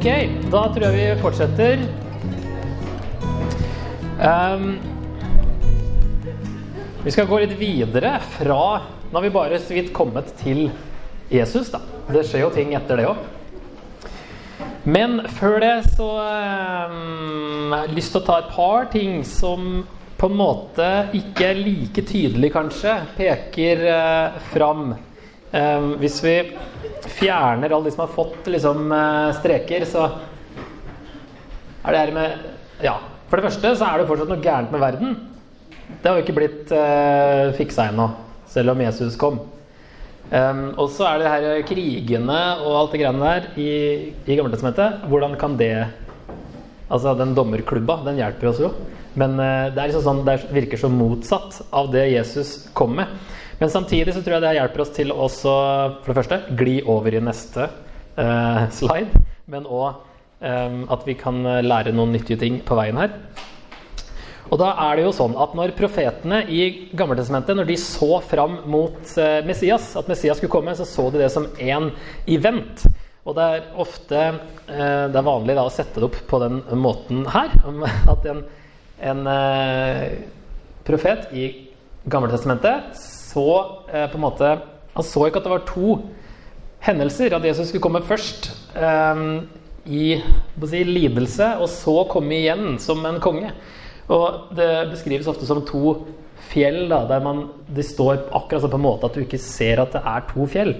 [0.00, 1.82] Ok, da tror jeg vi fortsetter.
[4.16, 4.78] Um,
[7.04, 10.70] vi skal gå litt videre fra Nå har vi bare så vidt kommet til
[11.28, 11.82] Jesus, da.
[12.08, 13.20] Det skjer jo ting etter det òg.
[14.88, 19.82] Men før det så ehm, har jeg lyst til å ta et par ting som
[20.16, 20.88] på en måte
[21.20, 24.94] ikke er like tydelig, kanskje, peker uh, fram.
[25.50, 26.34] Ehm, hvis vi
[27.18, 30.06] fjerner alle de som har fått liksom, eh, streker, så
[31.84, 32.38] er det her med
[32.80, 35.16] Ja, for det første så er det fortsatt noe gærent med verden.
[36.00, 38.10] Det har jo ikke blitt eh, fiksa ennå,
[38.46, 39.40] selv om Jesus kom.
[40.30, 43.70] Um, og så er det her krigene og alt det greiene der i,
[44.22, 45.02] i Gammeltestamentet.
[45.10, 45.88] Hvordan kan det
[46.90, 48.72] Altså, den dommerklubba, den hjelper oss jo.
[49.18, 53.10] Men uh, det er liksom sånn, det virker så motsatt av det Jesus kom med.
[53.60, 57.16] Men samtidig så tror jeg det hjelper oss til å for det første, gli over
[57.16, 59.24] i neste uh, slide.
[59.50, 59.88] Men òg
[60.40, 63.16] um, at vi kan lære noen nyttige ting på veien her.
[64.50, 66.62] Og da er det jo sånn at når profetene i
[66.98, 69.12] Gammeltestamentet når de så fram mot
[69.46, 71.92] Messias, at Messias skulle komme, så så de det som én
[72.26, 72.82] event.
[73.22, 74.24] Og det er ofte
[74.66, 77.54] det er vanlig da, å sette det opp på den måten her.
[78.10, 78.42] At en,
[79.00, 80.06] en uh,
[80.86, 81.48] profet i
[82.10, 83.50] Gammeltestamentet så
[83.86, 84.46] på en måte
[84.96, 85.98] Han så ikke at det var to
[86.82, 87.34] hendelser.
[87.36, 88.48] At Jesus skulle komme først
[89.86, 93.52] i si, lidelse, og så komme igjen som en konge.
[94.10, 95.94] Og det beskrives ofte som to
[96.50, 99.82] fjell, da, der man, de står akkurat sånn på en måte at du ikke ser
[99.82, 100.74] at det er to fjell.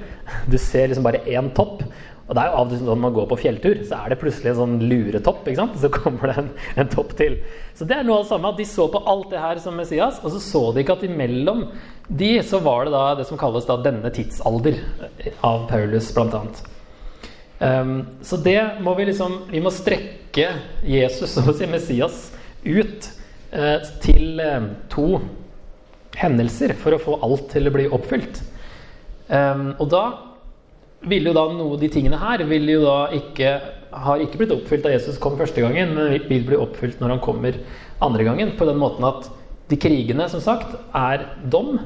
[0.51, 1.85] Du ser liksom bare én topp.
[2.31, 4.13] Og det er jo av og til sånn når man går på fjelltur, så er
[4.13, 5.41] det plutselig en sånn luretopp.
[5.51, 5.79] ikke sant?
[5.83, 7.41] Så kommer det en, en, topp til.
[7.75, 8.53] Så det er noe av det samme.
[8.55, 11.03] at De så på alt det her som Messias, og så så de ikke at
[11.09, 11.65] imellom
[12.07, 14.79] de så var det da det som kalles da denne tidsalder
[15.47, 16.63] av Paulus, blant annet.
[17.59, 20.47] Um, så det må vi liksom Vi må strekke
[20.87, 22.23] Jesus, så å si Messias,
[22.63, 23.11] ut
[23.51, 25.19] uh, til uh, to
[26.15, 28.45] hendelser for å få alt til å bli oppfylt.
[29.27, 30.05] Um, og da
[31.09, 33.53] vil jo da noe av de tingene her vil jo da ikke
[33.91, 37.23] har ikke blitt oppfylt da Jesus kom første gangen, men vil bli oppfylt når han
[37.25, 37.57] kommer
[38.05, 38.53] andre gangen.
[38.59, 39.27] På den måten at
[39.71, 41.79] de krigene, som sagt, er dom.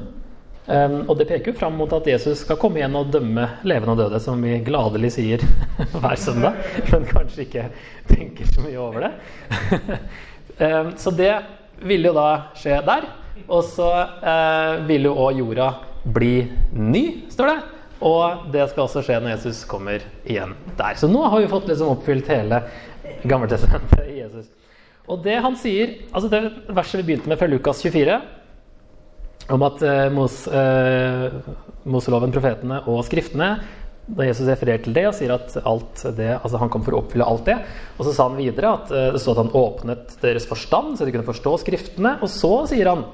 [0.65, 3.93] Um, og det peker jo fram mot at Jesus skal komme igjen og dømme levende
[3.93, 5.43] og døde, som vi gladelig sier
[6.01, 6.57] hver søndag,
[6.89, 7.67] men kanskje ikke
[8.09, 9.11] tenker så mye over det.
[10.61, 11.35] um, så det
[11.85, 13.09] vil jo da skje der.
[13.45, 13.89] Og så
[14.23, 15.69] uh, vil jo òg jorda
[16.15, 17.74] bli ny, står det.
[18.03, 20.97] Og det skal også skje når Jesus kommer igjen der.
[20.99, 22.61] Så nå har vi fått liksom oppfylt hele
[23.23, 24.49] Gammeltestamentet i Jesus.
[25.05, 26.41] Og det han sier altså Det
[26.73, 28.19] verset vi begynte med fra Lukas 24
[29.53, 31.33] om at eh, Mos, eh,
[31.85, 33.51] Moseloven, profetene og skriftene
[34.05, 35.53] da Jesus refererer til det og sier at
[36.17, 37.55] det, altså han kom for å oppfylle alt det.
[37.97, 41.05] Og så sa han videre at eh, det stod at han åpnet deres forstand, så
[41.05, 42.15] de kunne forstå Skriftene.
[42.21, 43.05] Og så sier han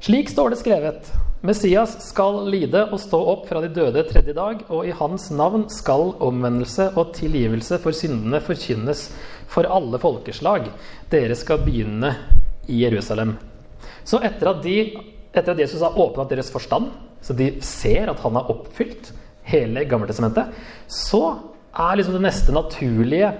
[0.00, 1.10] slik står det skrevet.
[1.40, 5.62] Messias skal lide og stå opp fra de døde tredje dag, og i hans navn
[5.72, 9.06] skal omvendelse og tilgivelse for syndene forkynnes
[9.48, 10.68] for alle folkeslag.
[11.08, 12.12] Dere skal begynne
[12.68, 13.38] i Jerusalem.
[14.04, 14.76] Så etter at de
[15.30, 16.90] etter at Jesus har åpna deres forstand,
[17.24, 19.14] så de ser at han har oppfylt
[19.48, 20.52] hele Gammeltestamentet,
[20.90, 21.22] så
[21.72, 23.32] er liksom det neste naturlige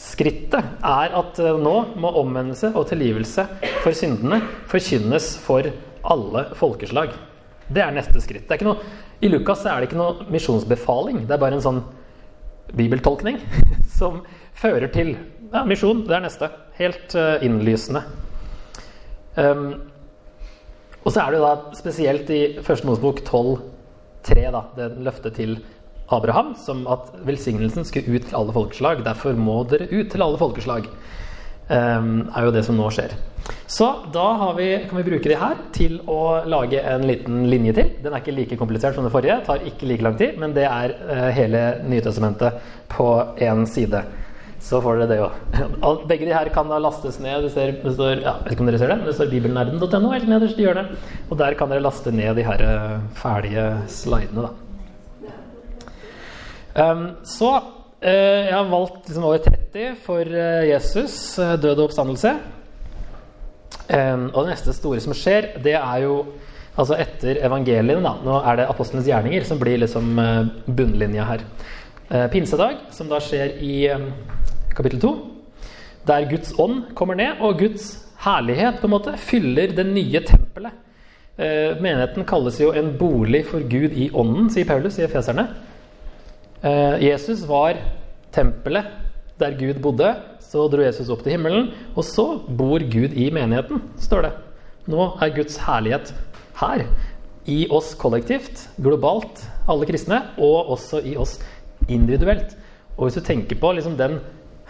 [0.00, 3.44] skrittet er at eh, nå må omvendelse og tilgivelse
[3.82, 5.89] for syndene forkynnes for alle
[6.58, 7.14] folkeslag.
[7.70, 8.50] Det er neste skritt.
[8.50, 8.82] Er noe,
[9.22, 11.24] I Lukas er det ikke noe misjonsbefaling.
[11.28, 11.82] Det er bare en sånn
[12.76, 13.38] bibeltolkning
[13.98, 14.22] som
[14.58, 15.14] fører til
[15.52, 16.04] ja, misjon.
[16.08, 16.50] Det er neste.
[16.80, 18.02] Helt uh, innlysende.
[19.36, 19.68] Um,
[21.00, 25.54] og så er det jo da spesielt i Første Mosebok 12.3, da, det løftet til
[26.12, 29.04] Abraham, som at velsignelsen skulle ut til alle folkeslag.
[29.06, 30.90] Derfor må dere ut til alle folkeslag.
[31.70, 33.12] Um, er jo det som nå skjer.
[33.70, 37.92] Så da vi, kan vi bruke det her til å lage en liten linje til.
[38.02, 40.66] Den er ikke like komplisert som det forrige, tar ikke like lang tid, men det
[40.66, 42.58] er uh, hele Nytestamentet
[42.90, 44.02] på én side
[44.60, 46.02] så får dere det òg.
[46.10, 47.46] Begge de her kan da lastes ned.
[47.46, 50.28] Det, ser, det står ja, vet ikke om dere ser det, det står bibelnerden.no helt
[50.28, 50.92] nederst i hjørnet.
[51.30, 54.56] Og der kan dere laste ned de her eh, ferdige slidene, da.
[56.70, 57.54] Um, så
[58.00, 62.34] jeg har valgt liksom over 30 for uh, Jesus, uh, død og oppstandelse.
[63.90, 66.20] Og det neste store som skjer, det er jo
[66.78, 67.98] altså etter evangeliene.
[68.04, 70.12] da, Nå er det apostlenes gjerninger som blir liksom
[70.78, 71.42] bunnlinja her.
[72.30, 73.74] Pinsedag, som da skjer i
[74.78, 75.10] kapittel 2,
[76.06, 77.90] der Guds ånd kommer ned, og Guds
[78.24, 80.76] herlighet på en måte fyller det nye tempelet.
[81.40, 85.46] Eh, menigheten kalles jo en bolig for Gud i ånden, sier Paulus i Efeserne.
[86.60, 87.78] Eh, Jesus var
[88.34, 88.84] tempelet
[89.40, 90.12] der Gud bodde.
[90.44, 94.30] Så dro Jesus opp til himmelen, og så bor Gud i menigheten, står det.
[94.90, 96.10] Nå er Guds herlighet
[96.58, 96.82] her.
[97.46, 101.38] I oss kollektivt, globalt, alle kristne, og også i oss
[101.88, 102.56] individuelt.
[102.96, 104.18] Og hvis du tenker på liksom den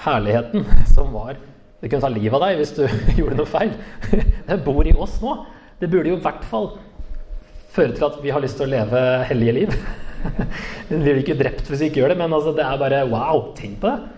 [0.04, 1.36] herligheten som var
[1.80, 2.82] Det kunne ta livet av deg hvis du
[3.18, 3.70] gjorde noe feil.
[4.50, 5.32] Den bor i oss nå.
[5.80, 6.74] Det burde jo i hvert fall
[7.72, 9.00] føre til at vi har lyst til å leve
[9.30, 9.78] hellige liv.
[10.90, 13.50] Vi blir ikke drept hvis vi ikke gjør det, men altså, det er bare wow.
[13.58, 14.16] Tenk på det.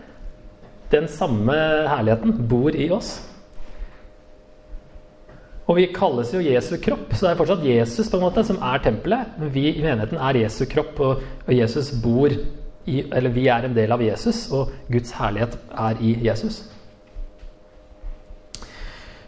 [0.93, 1.55] Den samme
[1.89, 3.15] herligheten bor i oss.
[5.71, 8.59] Og vi kalles jo Jesu kropp, så det er fortsatt Jesus på en måte som
[8.67, 9.37] er tempelet.
[9.39, 12.35] Men vi i menigheten er Jesu kropp, og, og Jesus bor
[12.83, 16.65] i Eller vi er en del av Jesus, og Guds herlighet er i Jesus.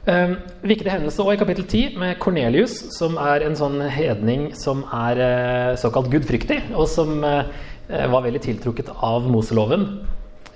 [0.05, 4.83] Um, viktig hendelse også i kapittel 10 med Kornelius, som er en sånn hedning som
[4.93, 7.47] er uh, såkalt gudfryktig, og som uh,
[7.89, 9.87] var veldig tiltrukket av Moseloven.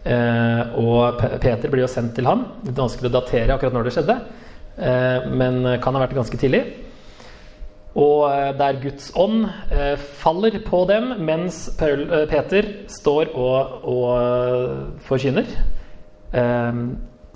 [0.05, 2.45] Uh, og Peter blir jo sendt til han.
[2.61, 4.19] Er vanskelig å datere akkurat når det skjedde,
[5.35, 6.61] men kan ha vært ganske tidlig.
[7.99, 8.29] Og
[8.61, 9.49] der Guds ånd
[10.21, 15.51] faller på dem mens Peter står og, og forkynner.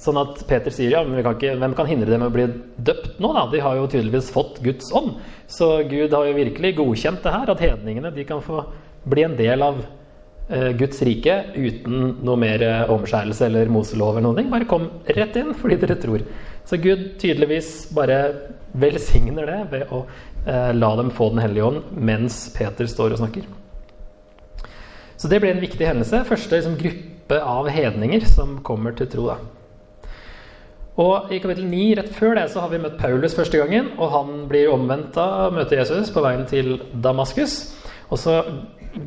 [0.02, 2.48] Sånn at Peter sier ja, men ikke, hvem kan hindre dem å bli
[2.82, 3.28] døpt nå?
[3.36, 3.44] da?
[3.52, 5.14] De har jo tydeligvis fått Guds ånd.
[5.46, 8.64] Så Gud har jo virkelig godkjent det her, at hedningene de kan få
[9.06, 9.78] bli en del av
[10.48, 14.46] eh, Guds rike uten noe mer eh, omskjærelse eller Moselov eller noe.
[14.50, 16.26] Bare kom rett inn fordi dere tror.
[16.66, 18.18] Så Gud tydeligvis bare
[18.74, 23.22] velsigner det ved å eh, la dem få Den hellige ånd mens Peter står og
[23.22, 23.46] snakker.
[25.14, 26.24] Så det ble en viktig hendelse.
[26.26, 29.30] Første liksom, gruppe av hedninger som kommer til tro.
[29.30, 29.61] da.
[31.00, 33.94] Og I kapittel 9 rett før det så har vi møtt Paulus første gangen.
[33.96, 37.72] og Han blir omvendt av å møte Jesus på veien til Damaskus.
[38.12, 38.42] Og så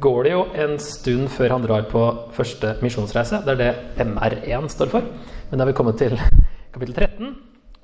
[0.02, 2.02] går det jo en stund før han drar på
[2.34, 3.44] første misjonsreise.
[3.46, 5.06] Det er det MR1 står for.
[5.52, 6.18] Men da har vi kommet til
[6.74, 7.36] kapittel 13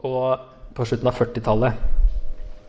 [0.09, 1.88] og på slutten av 40-tallet.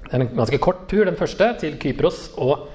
[0.04, 2.66] Det er en ganske kort tur, den første, til Kypros og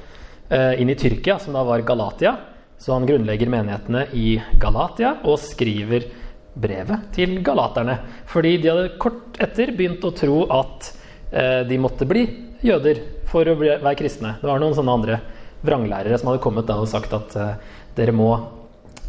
[0.50, 2.34] eh, inn i Tyrkia, som da var Galatia.
[2.82, 6.08] Så han grunnlegger menighetene i Galatia og skriver
[6.62, 8.00] brevet til galaterne.
[8.30, 10.92] Fordi de hadde kort etter begynt å tro at
[11.32, 12.26] eh, de måtte bli
[12.66, 14.36] jøder for å bli, være kristne.
[14.42, 15.20] Det var noen sånne andre
[15.66, 18.32] vranglærere som hadde kommet da og sagt at eh, dere må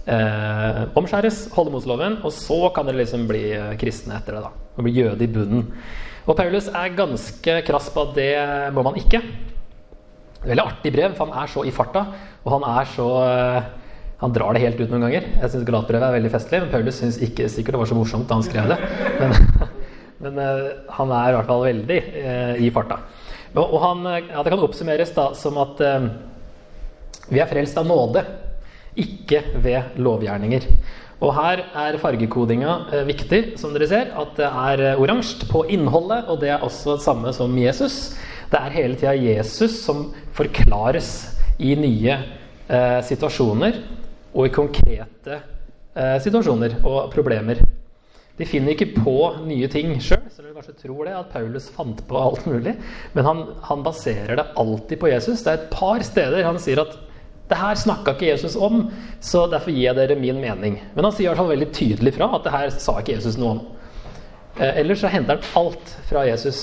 [0.08, 4.46] eh, omskjæres, holde Moseloven, og så kan dere liksom bli eh, kristne etter det.
[4.46, 5.66] da, Og bli jøde i bunnen.
[6.28, 8.32] Og Paulus er ganske krass på at det
[8.76, 9.22] må man ikke.
[10.44, 12.04] Veldig artig brev, for han er så i farta,
[12.44, 13.70] og han er så eh,
[14.18, 15.26] han drar det helt ut noen ganger.
[15.38, 18.26] Jeg syns Galatbrevet er veldig festlig, men Paulus syns ikke sikkert det var så morsomt
[18.26, 18.78] da han skrev det.
[19.20, 19.68] Men,
[20.24, 20.62] men uh,
[20.96, 22.96] han er i hvert fall veldig uh, i farta.
[23.54, 26.08] Og, og han, ja, Det kan oppsummeres da som at uh,
[27.30, 28.24] vi er frelst av nåde,
[28.98, 30.66] ikke ved lovgjerninger.
[31.22, 34.10] Og her er fargekodinga viktig, som dere ser.
[34.18, 38.16] At det er oransje på innholdet, og det er også det samme som Jesus.
[38.50, 41.12] Det er hele tida Jesus som forklares
[41.58, 42.16] i nye
[43.06, 43.82] situasjoner
[44.38, 45.40] og i konkrete
[45.98, 47.60] eh, situasjoner og problemer.
[48.38, 49.16] De finner ikke på
[49.48, 52.76] nye ting sjøl, så dere kanskje tror det, at Paulus fant på alt mulig.
[53.16, 55.42] Men han, han, baserer det alltid på Jesus.
[55.42, 56.94] Det er et par steder han sier at
[57.48, 58.84] det her snakka ikke Jesus om,
[59.24, 60.76] så derfor gir jeg dere min mening.
[60.94, 63.40] Men han sier i hvert fall veldig tydelig fra at det her sa ikke Jesus
[63.40, 63.64] noe om.
[64.60, 66.62] Eh, ellers så henter han alt fra Jesus.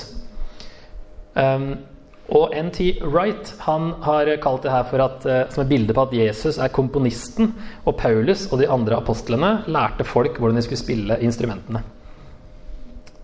[1.36, 1.74] Um,
[2.34, 6.13] og NT Wright han har kalt det her at, eh, som et bilde på at
[6.13, 7.53] Jesus er komponisten,
[7.86, 11.84] og Paulus og de andre apostlene lærte folk hvordan de skulle spille instrumentene.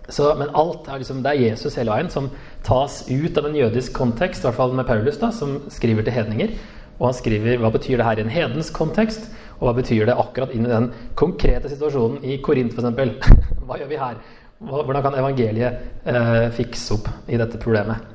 [0.08, 2.28] Så, men alt er liksom, det er Jesus hele veien som
[2.66, 6.14] tas ut av en jødisk kontekst, i hvert fall med Paulus, da, som skriver til
[6.14, 6.54] hedninger.
[6.98, 10.18] Og han skriver hva betyr det her i en hedensk kontekst, og hva betyr det
[10.18, 13.30] akkurat inn i den konkrete situasjonen i Korint f.eks.
[13.66, 14.22] hva gjør vi her?
[14.62, 18.12] Hvordan kan evangeliet eh, fikse opp i dette problemet?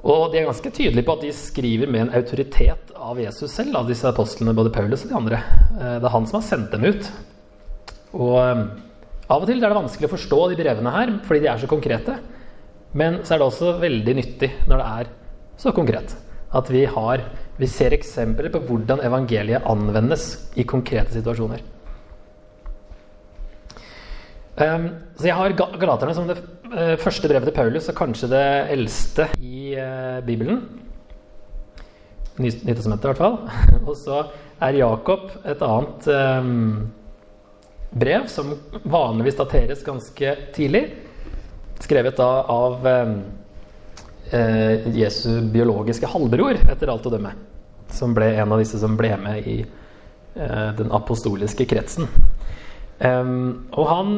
[0.00, 3.76] Og de er ganske tydelige på at de skriver med en autoritet av Jesus selv,
[3.76, 5.40] av disse apostlene, både Paulus og de andre.
[5.76, 7.10] Eh, det er han som har sendt dem ut.
[8.16, 8.62] Og eh,
[9.30, 11.68] av og til er det vanskelig å forstå de brevene her, fordi de er så
[11.70, 12.16] konkrete.
[12.96, 15.12] Men så er det også veldig nyttig når det er
[15.60, 16.16] så konkret.
[16.56, 17.26] At vi, har,
[17.60, 21.60] vi ser eksempler på hvordan evangeliet anvendes i konkrete situasjoner.
[24.60, 26.40] Um, så jeg har Galaterne som det
[27.00, 30.62] første brevet til Paulus, og kanskje det eldste i uh, Bibelen.
[32.40, 33.36] Nytestamentet, i hvert fall.
[33.88, 34.22] og så
[34.60, 36.48] er Jakob et annet eh,
[37.90, 40.84] brev som vanligvis dateres ganske tidlig.
[41.80, 43.14] Skrevet da av um,
[44.34, 47.32] uh, Jesu biologiske halvbror, etter alt å dømme.
[47.90, 52.06] Som ble en av disse som ble med i eh, den apostoliske kretsen.
[53.00, 54.10] Og han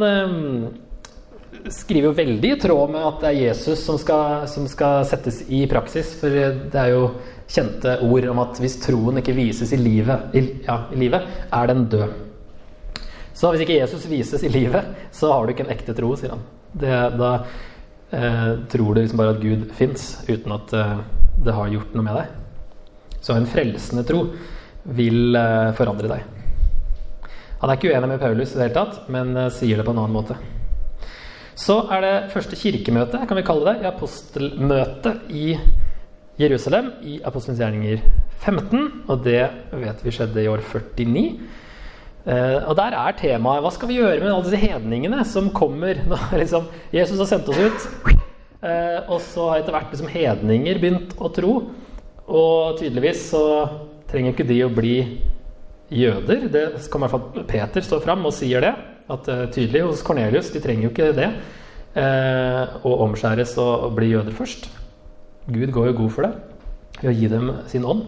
[1.71, 5.43] skriver jo veldig i tråd med at det er Jesus som skal, som skal, settes
[5.53, 6.15] i praksis.
[6.21, 7.07] For det er jo
[7.53, 11.71] kjente ord om at hvis troen ikke vises i livet, i, ja, i livet er
[11.71, 12.15] den død.
[13.37, 16.35] Så hvis ikke Jesus vises i livet, så har du ikke en ekte tro, sier
[16.35, 16.45] han.
[16.73, 17.33] Det, da
[18.15, 21.01] eh, tror du liksom bare at Gud fins, uten at eh,
[21.43, 23.19] det har gjort noe med deg.
[23.23, 24.25] Så en frelsende tro
[24.99, 26.31] vil eh, forandre deg.
[27.63, 29.95] Han er ikke uenig med Paulus i det hele tatt, men eh, sier det på
[29.95, 30.39] en annen måte.
[31.59, 35.47] Så er det første kirkemøte, kan vi kalle det, i apostelmøtet i
[36.41, 38.01] Jerusalem i Apostelens gjerninger
[38.41, 38.87] 15.
[39.13, 39.43] Og det
[39.77, 41.27] vet vi skjedde i år 49.
[42.23, 45.99] Uh, og der er temaet hva skal vi gjøre med alle disse hedningene som kommer
[46.11, 47.89] når liksom, Jesus har sendt oss ut.
[48.63, 51.57] uh, og så har etter hvert liksom, hedninger begynt å tro.
[52.33, 53.45] Og tydeligvis så
[54.11, 54.97] trenger ikke de å bli
[55.93, 56.47] jøder.
[56.53, 58.73] Det kommer i hvert fall Peter står fram og sier det.
[59.11, 61.31] At uh, tydelig hos Kornelius, de trenger jo ikke det.
[61.93, 64.69] Uh, å omskjæres og, bli jøder først.
[65.51, 66.33] Gud går jo god for det
[67.03, 68.07] ved å gi dem sin ånd.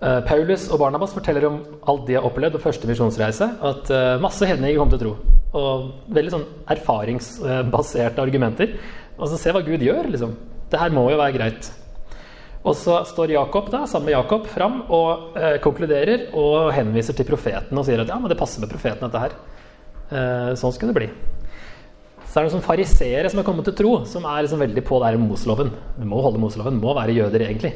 [0.00, 3.50] Uh, Paulus og Barnabas forteller om alt de har opplevd på første misjonsreise.
[3.60, 5.14] At masse hedninger kom til å tro.
[5.54, 8.76] Og veldig sånn erfaringsbaserte argumenter.
[9.14, 10.34] Og så se hva Gud gjør, liksom.
[10.72, 11.70] Det her må jo være greit.
[12.64, 17.28] Og så står Jakob da, sammen med Jakob fram og eh, konkluderer og henviser til
[17.28, 19.34] profeten og sier at ja, men det passer med profeten, dette her.
[20.14, 21.08] Eh, sånn skulle det bli.
[22.24, 24.98] Så er det noen fariseere som er kommet til tro, som er liksom veldig på
[25.02, 25.70] der Moseloven.
[25.98, 27.74] Vi må holde Moseloven, må være jøder egentlig.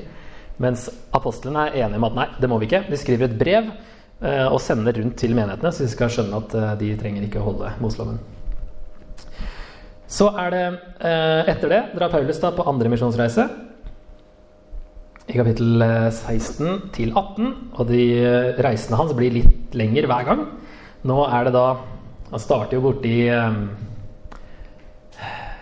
[0.62, 2.83] Mens apostlene er enige om at nei, det må vi ikke.
[2.88, 6.59] De skriver et brev eh, og sender rundt til menighetene, så de skal skjønne at
[6.59, 8.18] eh, de trenger ikke å holde Moseloven.
[10.09, 10.64] Så er det
[11.04, 13.45] eh, etter det drar Paulus da på andre misjonsreise.
[15.28, 17.50] I kapittel 16 eh, til 18.
[17.76, 20.42] Og de eh, reisene hans blir litt lengre hver gang.
[21.07, 21.66] Nå er det da
[22.31, 23.63] han starter jo borti eh,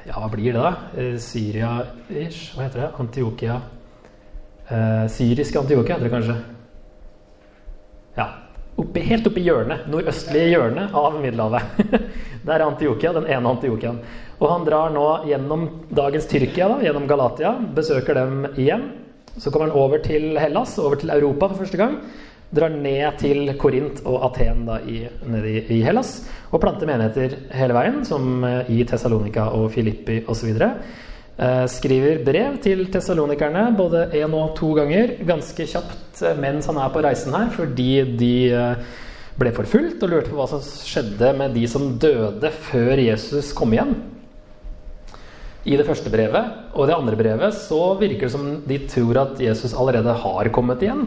[0.06, 0.72] Ja, hva blir det, da?
[0.98, 2.56] Eh, Syria-ish?
[2.56, 2.90] Hva heter det?
[3.02, 3.60] Antiokia
[4.68, 6.36] eh, Syriske Antiokia heter det kanskje.
[8.16, 8.28] Ja.
[8.76, 11.80] Oppe, helt oppi hjørnet, nordøstlige hjørnet av Middelhavet.
[12.46, 14.02] Der er Antiokia, den ene Antiokiaen.
[14.36, 15.64] Og han drar nå gjennom
[15.96, 18.90] dagens Tyrkia, da, gjennom Galatia, besøker dem igjen.
[19.40, 22.00] Så kommer han over til Hellas, over til Europa for første gang
[22.54, 26.20] drar ned til Korint og Aten da, i, nede i, Hellas
[26.52, 30.52] og planter menigheter hele veien, som eh, i Tessalonika og Filippi osv.
[31.36, 36.78] Eh, skriver brev til tessalonikerne både én og to ganger ganske kjapt eh, mens han
[36.80, 38.86] er på reisen her, fordi de eh,
[39.36, 43.74] ble forfulgt og lurte på hva som skjedde med de som døde før Jesus kom
[43.76, 43.92] igjen.
[45.66, 49.40] I det første brevet og det andre brevet så virker det som de tror at
[49.42, 51.04] Jesus allerede har kommet igjen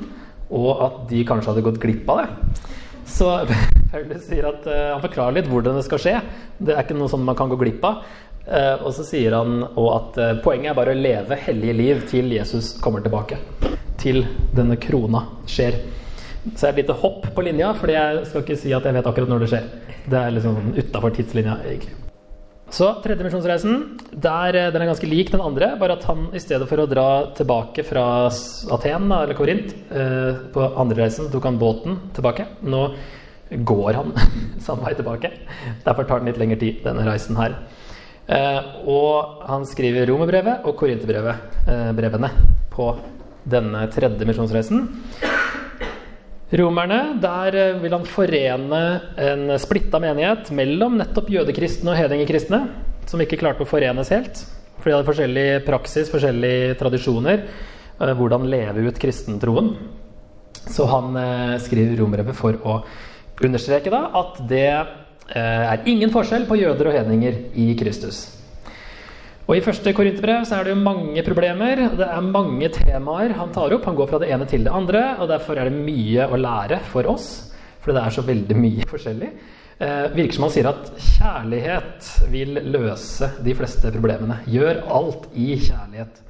[0.49, 2.63] og at de kanskje hadde gått glipp av det.
[3.09, 3.29] Så
[3.91, 6.15] Paulus sier at uh, han forklarer litt hvordan det skal skje.
[6.57, 8.03] Det er ikke noe sånn man kan gå glipp av.
[8.49, 12.03] Uh, og så sier han òg at uh, poenget er bare å leve hellige liv
[12.09, 13.39] til Jesus kommer tilbake.
[13.99, 14.23] Til
[14.55, 15.81] denne krona skjer.
[16.53, 18.95] Så jeg er et lite hopp på linja, for jeg skal ikke si at jeg
[18.95, 19.71] vet akkurat når det skjer.
[20.09, 22.08] Det er liksom utafor tidslinja, egentlig.
[22.69, 26.41] Så tredje misjonsreisen der, eh, den er ganske lik den andre, bare at han i
[26.41, 31.59] stedet for å dra tilbake fra Aten eller Korint eh, på andre reisen tok han
[31.61, 32.45] båten tilbake.
[32.61, 32.83] Nå
[33.49, 34.13] går han
[34.65, 35.31] samme vei tilbake.
[35.85, 37.57] Derfor tar den litt lengre tid, denne reisen her.
[38.29, 42.91] Eh, og han skriver romerbrevet og korinterbrevet eh, på
[43.49, 44.85] denne tredje misjonsreisen.
[46.49, 48.79] Romerne, der eh, vil han forene
[49.21, 52.63] en splitta menighet mellom nettopp jødekristne og hedningekristne,
[53.09, 54.41] som ikke klarte å forenes helt.
[54.79, 57.43] For de hadde forskjellig praksis, forskjellige tradisjoner.
[58.01, 59.75] Eh, hvordan leve ut kristentroen.
[60.65, 62.79] Så han eh, skriver romerbrevet for å
[63.45, 64.65] understreke da, at det
[65.29, 68.38] er ingen forskjell på jøder og hedninger i Kristus.
[69.49, 71.79] Og I første Korinterbrev så er det jo mange problemer.
[71.97, 73.87] Det er mange temaer han tar opp.
[73.89, 76.77] Han går fra det ene til det andre, og derfor er det mye å lære
[76.91, 77.25] for oss.
[77.81, 79.31] For det er så veldig mye forskjellig.
[79.81, 84.37] Eh, virker som han sier at kjærlighet vil løse de fleste problemene.
[84.53, 86.21] Gjør alt i kjærlighet.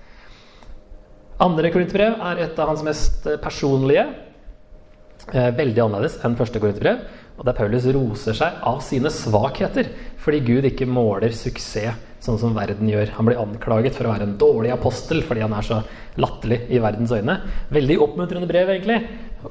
[1.43, 4.07] Andre korinterbrev er et av hans mest personlige.
[5.33, 7.03] Eh, veldig annerledes enn første korinterbrev.
[7.35, 9.91] Og der Paulus roser seg av sine svakheter,
[10.23, 13.13] fordi Gud ikke måler suksess sånn som verden gjør.
[13.15, 15.81] Han blir anklaget for å være en dårlig apostel fordi han er så
[16.19, 17.37] latterlig i verdens øyne.
[17.71, 18.99] Veldig oppmuntrende brev, egentlig,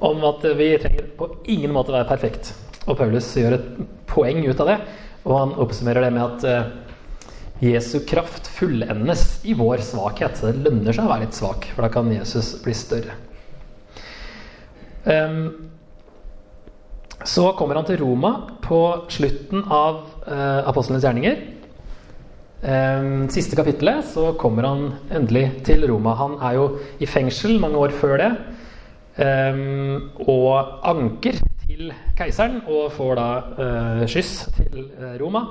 [0.04, 2.52] om at vi trenger på ingen måte være perfekt.
[2.88, 3.70] Og Paulus gjør et
[4.08, 4.76] poeng ut av det,
[5.24, 6.68] og han oppsummerer det med at uh,
[7.64, 10.36] Jesu kraft fullendes i vår svakhet.
[10.36, 13.16] Så det lønner seg å være litt svak, for da kan Jesus bli større.
[15.08, 15.68] Um,
[17.26, 18.30] Så kommer han til Roma
[18.62, 18.78] på
[19.10, 21.57] slutten av uh, apostlenes gjerninger.
[22.58, 26.16] Eh, siste kapittelet så kommer han endelig til Roma.
[26.18, 28.32] Han er jo i fengsel mange år før det.
[29.18, 29.60] Eh,
[30.26, 31.38] og anker
[31.68, 33.28] til keiseren og får da
[33.64, 35.46] eh, skyss til eh, Roma.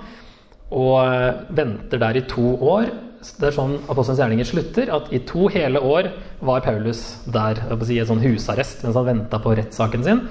[0.76, 2.90] Og eh, venter der i to år.
[3.18, 6.12] Det er sånn Apostelens gjerninger slutter, at i to hele år
[6.46, 10.22] var Paulus der si, en sånn husarrest mens han venta på rettssaken sin.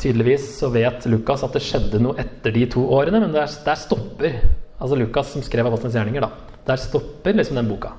[0.00, 3.78] Tydeligvis så vet Lukas at det skjedde noe etter de to årene, men der, der
[3.78, 4.40] stopper
[4.80, 6.20] altså Lukas som skrev Apostlenes gjerninger.
[6.24, 6.30] da,
[6.66, 7.92] Der stopper liksom den boka.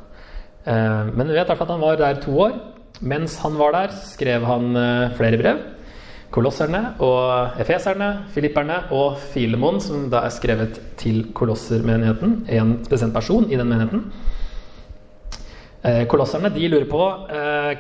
[0.66, 2.58] Eh, men vi vet at han var der to år.
[3.02, 5.62] Mens han var der, skrev han eh, flere brev.
[6.32, 12.46] Kolosserne og efeserne, filipperne og Filemon, som da er skrevet til kolossermenigheten.
[12.48, 14.06] En spesiell person i den menigheten.
[15.84, 17.02] Eh, kolosserne de lurer på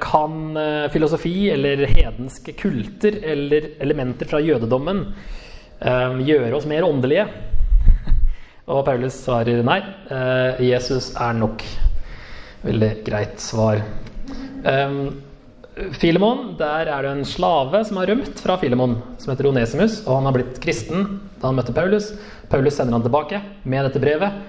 [0.01, 0.57] kan
[0.91, 5.03] filosofi eller hedenske kulter eller elementer fra jødedommen
[5.81, 7.27] gjøre oss mer åndelige.
[8.69, 9.79] Og Paulus svarer nei.
[10.61, 11.65] Jesus er nok.
[12.61, 13.81] Veldig greit svar.
[15.97, 20.01] Filemon, der er det en slave som har rømt fra Filemon, som heter Onesimus.
[20.05, 21.07] Og han har blitt kristen
[21.41, 22.11] da han møtte Paulus.
[22.51, 24.41] Paulus sender han tilbake med dette brevet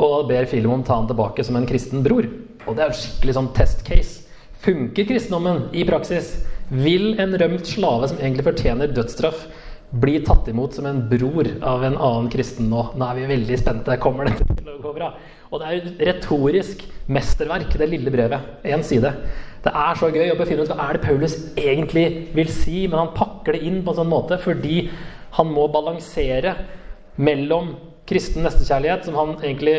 [0.00, 2.26] og ber Filemon ta han tilbake som en kristen bror.
[2.64, 4.22] Og det er jo skikkelig sånn test case.
[4.62, 6.38] Funker kristendommen i praksis?
[6.72, 9.44] Vil en rømt slave som egentlig fortjener dødsstraff,
[9.92, 12.86] bli tatt imot som en bror av en annen kristen nå?
[12.96, 13.98] Nå er vi veldig spente.
[14.00, 15.12] Kommer dette til å gå bra?
[15.52, 18.54] Og det er et retorisk mesterverk, det lille brevet.
[18.64, 19.12] Én side.
[19.62, 23.02] Det er så gøy å befinne ut hva er det Paulus egentlig vil si, men
[23.02, 24.86] han pakker det inn på en sånn måte fordi
[25.36, 26.56] han må balansere
[27.20, 27.74] mellom
[28.08, 29.76] kristen nestekjærlighet, som han egentlig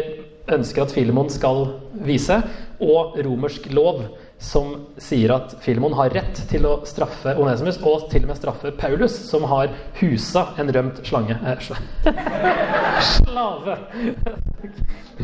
[0.53, 1.65] ønsker at Filemon skal
[2.05, 2.37] vise,
[2.83, 4.05] og romersk lov,
[4.43, 8.73] som sier at Filemon har rett til å straffe Onesimus, og til og med straffe
[8.75, 11.67] Paulus, som har husa en rømt slange eh,
[13.13, 13.77] Slave!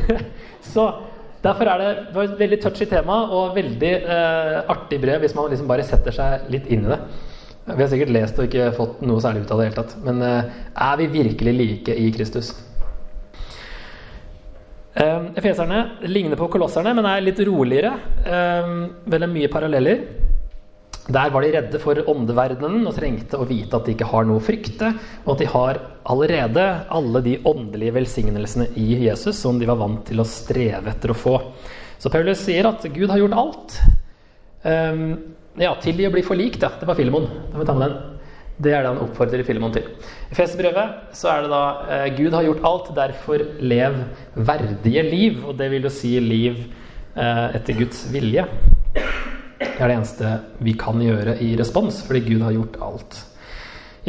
[0.74, 0.92] Så
[1.40, 5.48] Derfor er det, det et veldig touchy tema og veldig eh, artig brev hvis man
[5.48, 6.98] liksom bare setter seg litt inn i det.
[7.70, 9.94] Vi har sikkert lest og ikke fått noe særlig ut av det hele tatt.
[10.04, 10.58] Men eh,
[10.90, 12.52] er vi virkelig like i Kristus?
[15.00, 17.94] Efeserne ligner på kolosserne, men er litt roligere.
[18.26, 18.74] Eh,
[19.08, 20.02] veldig mye paralleller.
[21.10, 24.38] Der var de redde for åndeverdenen og trengte å vite at de ikke har noe
[24.42, 24.92] å frykte,
[25.24, 25.80] og at de har
[26.14, 31.14] allerede alle de åndelige velsignelsene i Jesus som de var vant til å streve etter
[31.14, 31.36] å få.
[32.00, 33.80] Så Paulus sier at Gud har gjort alt.
[34.62, 35.02] Um,
[35.60, 36.70] ja, tilgi og bli forlikt, ja.
[36.78, 37.26] Det var Filemon.
[37.56, 37.90] Det,
[38.60, 39.88] det er det han oppfordrer Filemon til.
[40.30, 41.64] I Festbrevet så er det da
[41.96, 43.96] eh, Gud har gjort alt, derfor lev
[44.36, 45.40] verdige liv.
[45.48, 46.60] Og det vil jo si liv
[47.16, 48.44] eh, etter Guds vilje.
[49.60, 53.20] Det er det eneste vi kan gjøre i respons, fordi Gud har gjort alt.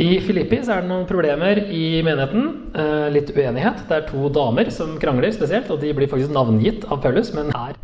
[0.01, 2.51] I Filippi så er det noen problemer i menigheten.
[2.75, 3.85] Eh, litt uenighet.
[3.87, 7.55] Det er to damer som krangler spesielt, og de blir faktisk navngitt av Paulus, men
[7.55, 7.79] er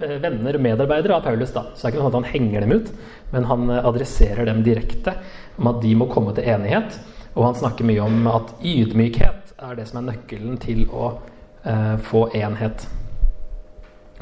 [0.00, 1.52] venner og medarbeidere av Paulus.
[1.52, 1.66] da.
[1.74, 2.92] Så det er ikke sånn at han henger dem ut,
[3.32, 5.16] men han eh, adresserer dem direkte
[5.56, 6.98] om at de må komme til enighet.
[7.36, 11.10] Og han snakker mye om at ydmykhet er det som er nøkkelen til å
[11.64, 12.86] eh, få enhet.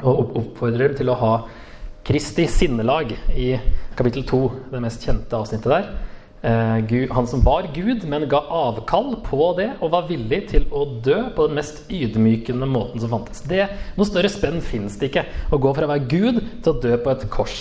[0.03, 1.35] Og oppfordrer dem til å ha
[2.05, 3.55] Kristi sinnelag i
[3.97, 5.87] kapittel 2, det mest kjente avsnittet der.
[6.45, 10.83] Eh, han som var Gud, men ga avkall på det og var villig til å
[11.01, 13.41] dø på den mest ydmykende måten som fantes.
[13.49, 13.63] Det,
[13.97, 15.25] noe større spenn fins det ikke.
[15.49, 17.57] Å gå fra å være Gud til å dø på et kors.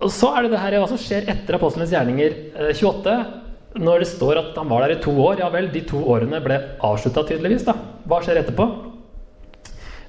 [0.00, 2.40] Og Så er det det her, hva som skjer etter apostlenes gjerninger
[2.78, 3.12] 28.
[3.12, 3.44] Eh,
[3.78, 5.42] når det står at han var der i to år.
[5.42, 7.66] Ja vel, de to årene ble avslutta tydeligvis.
[7.68, 7.76] da.
[8.08, 8.87] Hva skjer etterpå?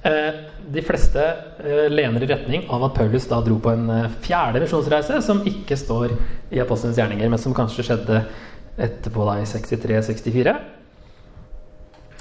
[0.02, 0.34] Eh,
[0.66, 1.20] de fleste
[1.64, 5.42] eh, lener i retning av at Paulus da dro på en eh, fjerde misjonsreise, som
[5.44, 6.14] ikke står
[6.56, 8.22] i apostlenes gjerninger, men som kanskje skjedde
[8.80, 10.56] etterpå da i 63-64.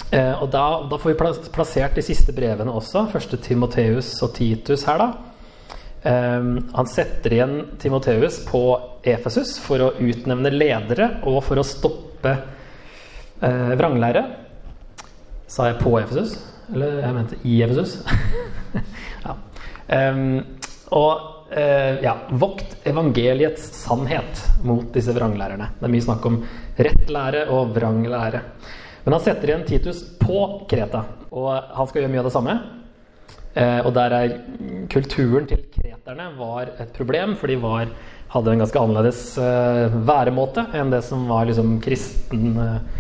[0.10, 3.04] Og da, da, får vi plassert de siste brevene også.
[3.12, 6.10] Første Timoteus og Titus her, da.
[6.74, 8.64] Han setter igjen Timoteus på
[9.06, 12.34] Efesus for å utnevne ledere og for å stoppe
[13.38, 14.26] vranglære.
[15.46, 16.40] Sa jeg på Efesus?
[16.74, 18.00] Eller jeg mente i Efesus.
[19.26, 19.36] ja.
[19.90, 20.42] Um,
[20.94, 21.14] og
[21.54, 25.72] uh, ja, vokt evangeliets sannhet mot disse vranglærerne.
[25.80, 26.42] Det er mye snakk om
[26.78, 28.44] rett lære og vranglære.
[29.06, 32.60] Men han setter igjen Titus på Kreta, og han skal gjøre mye av det samme.
[33.58, 34.36] Uh, og der er
[34.94, 37.90] kulturen til kreterne var et problem, for de var,
[38.30, 42.54] hadde en ganske annerledes uh, væremåte enn det som var liksom, kristen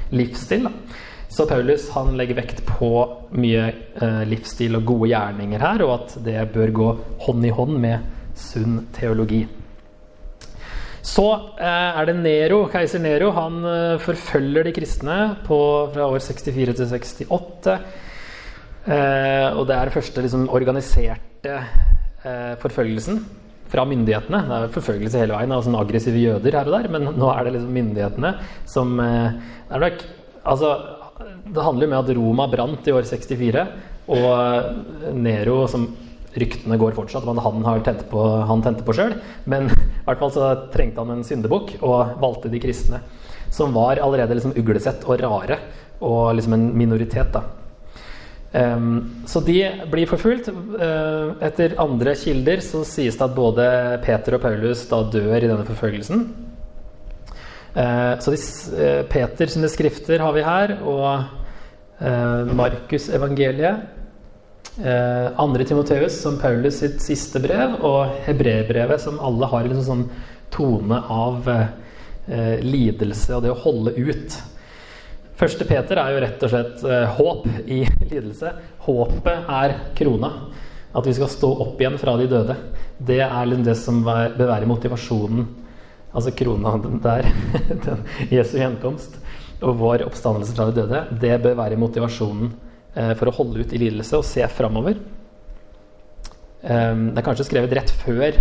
[0.10, 0.66] livsstil.
[0.66, 1.06] Da.
[1.30, 2.90] Så Paulus han legger vekt på
[3.38, 6.90] mye eh, livsstil og gode gjerninger her, og at det bør gå
[7.28, 9.44] hånd i hånd med sunn teologi.
[11.06, 11.26] Så
[11.62, 13.30] eh, er det Nero, keiser Nero.
[13.38, 15.60] Han eh, forfølger de kristne på,
[15.94, 17.78] fra år 64 til 68.
[18.90, 23.22] Eh, og det er den første liksom, organiserte eh, forfølgelsen
[23.70, 24.44] fra myndighetene.
[24.50, 27.46] Det er forfølgelse hele veien av sånne aggressive jøder her og der, men nå er
[27.46, 28.34] det liksom myndighetene
[28.70, 29.36] som eh,
[29.70, 30.08] det, er nok,
[30.56, 30.74] altså,
[31.54, 33.66] det handler jo med at Roma brant i år 64,
[34.10, 35.88] og eh, Nero som
[36.40, 39.16] ryktene går fortsatt om han, har tent på, han på sjøl.
[39.50, 39.70] Men
[40.02, 43.02] i hvert fall så trengte han en syndebukk og valgte de kristne.
[43.54, 45.58] Som var allerede liksom uglesett og rare,
[46.06, 47.34] og liksom en minoritet.
[47.34, 47.44] da.
[48.50, 49.60] Um, så de
[49.92, 50.50] blir forfulgt.
[50.50, 53.66] Uh, etter andre kilder så sies det at både
[54.06, 56.24] Peter og Paulus da dør i denne forfølgelsen.
[57.76, 58.40] Uh, så de,
[58.74, 61.39] uh, Peter sine skrifter har vi her, og
[62.56, 63.82] Markus evangeliet.
[65.36, 70.06] andre Timoteus som Paulus sitt siste brev, og Hebrebrevet som alle har en sånn
[70.54, 71.50] tone av
[72.64, 74.38] lidelse og det å holde ut.
[75.40, 78.50] Første Peter er jo rett og slett eh, håp i lidelse.
[78.84, 80.34] Håpet er krona.
[80.92, 82.58] At vi skal stå opp igjen fra de døde.
[82.98, 85.46] Det er liksom det som bør være motivasjonen.
[86.10, 86.74] Altså krona
[87.06, 87.30] der,
[87.86, 89.16] den Jesu gjenkomst
[89.60, 92.52] og vår oppstandelse fra de døde, det bør være motivasjonen
[92.96, 95.00] eh, for å holde ut i lidelse og se framover.
[96.60, 98.36] Um, det er kanskje skrevet rett før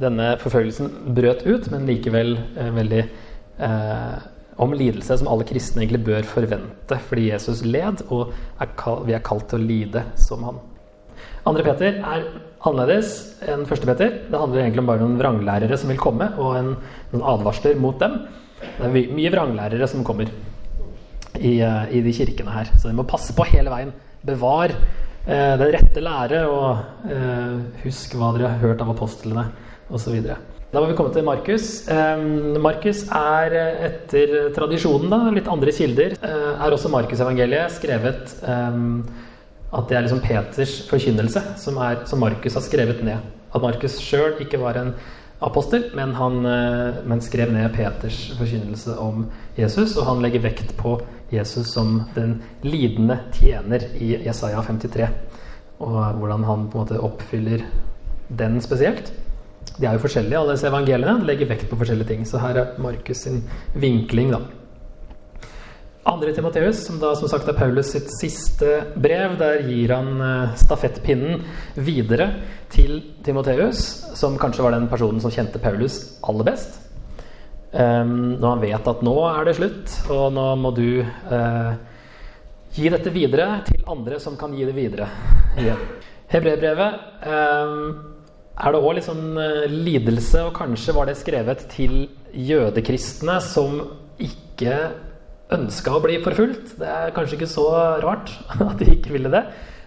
[0.00, 4.18] denne forfølgelsen brøt ut, men likevel eh, veldig eh,
[4.58, 9.16] om lidelse som alle kristne egentlig bør forvente fordi Jesus led, og er kalt, vi
[9.16, 10.60] er kalt til å lide som han.
[11.48, 12.26] Andre Peter er
[12.66, 13.12] annerledes
[13.48, 14.16] enn første Peter.
[14.28, 16.74] Det handler egentlig om bare noen vranglærere som vil komme, og en,
[17.12, 18.20] noen advarsler mot dem.
[18.58, 20.30] Det er mye vranglærere som kommer
[21.38, 23.94] i, uh, i, de kirkene her, så de må passe på hele veien.
[24.26, 29.48] Bevar uh, den rette lære, og uh, husk hva dere har hørt av apostlene,
[29.88, 30.20] osv.
[30.68, 31.68] Da må vi komme til Markus.
[32.60, 38.34] Markus er eh, etter tradisjonen, da, litt andre kilder, eh, er også Markusevangeliet skrevet
[39.68, 43.24] at det er liksom Peters forkynnelse som, som Markus har skrevet ned.
[43.48, 44.92] At Markus sjøl ikke var en
[45.44, 49.26] apostel, men han eh, men skrev ned Peters forkynnelse om
[49.58, 49.96] Jesus.
[49.96, 50.98] Og han legger vekt på
[51.30, 55.08] Jesus som den lidende tjener i Jesaja 53.
[55.78, 57.64] Og hvordan han på en måte oppfyller
[58.28, 59.12] den spesielt.
[59.78, 61.24] De er jo forskjellige, alle disse evangeliene.
[61.26, 62.26] legger vekt på forskjellige ting.
[62.26, 63.44] Så her er Markus sin
[63.78, 64.42] vinkling, da.
[66.08, 70.54] Andre Timoteus, som da som sagt er Paulus sitt siste brev, der gir han uh,
[70.56, 71.42] stafettpinnen
[71.76, 72.30] videre
[72.72, 73.82] til Timoteus,
[74.16, 76.78] som kanskje var den personen som kjente Paulus aller best.
[77.72, 81.72] Um, når han vet at nå er det slutt, og nå må du uh,
[82.72, 85.10] gi dette videre til andre som kan gi det videre.
[85.60, 85.82] Yeah.
[86.32, 87.74] Hebreerbrevet um,
[88.56, 93.82] er det òg litt sånn uh, lidelse, og kanskje var det skrevet til jødekristne som
[94.24, 94.78] ikke
[95.54, 96.76] ønska å bli forfulgt.
[96.80, 97.66] Det er kanskje ikke så
[98.04, 98.32] rart
[98.64, 99.44] at de ikke ville det.